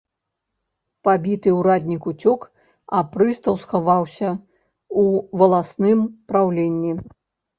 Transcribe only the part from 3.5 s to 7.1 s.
схаваўся ў валасным праўленні.